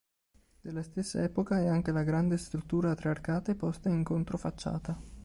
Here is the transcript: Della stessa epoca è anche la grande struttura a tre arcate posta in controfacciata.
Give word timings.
Della 0.59 0.81
stessa 0.81 1.21
epoca 1.21 1.59
è 1.59 1.67
anche 1.67 1.91
la 1.91 2.01
grande 2.01 2.35
struttura 2.37 2.89
a 2.89 2.95
tre 2.95 3.09
arcate 3.09 3.53
posta 3.53 3.89
in 3.89 4.03
controfacciata. 4.03 4.99